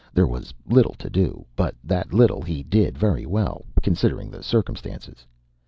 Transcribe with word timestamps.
There 0.15 0.25
was 0.25 0.51
little 0.65 0.95
to 0.95 1.11
do, 1.11 1.45
but 1.55 1.75
that 1.83 2.11
little 2.11 2.41
he 2.41 2.63
did 2.63 2.97
very 2.97 3.27
well, 3.27 3.65
considering 3.83 4.31
the 4.31 4.41
circumstances. 4.41 5.27